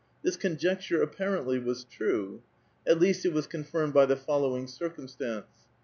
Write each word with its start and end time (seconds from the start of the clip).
This 0.23 0.35
conjecture 0.35 1.03
apparently 1.03 1.59
was 1.59 1.83
true. 1.83 2.41
^At 2.89 2.99
least, 2.99 3.23
it 3.23 3.33
was 3.33 3.45
confirmed 3.45 3.93
by 3.93 4.07
the 4.07 4.15
following 4.17 4.65
circumstance. 4.65 5.45